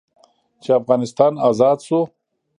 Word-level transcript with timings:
چې 0.61 0.69
افغانستان 0.81 1.33
ازاد 1.49 1.77
سو. 1.87 1.99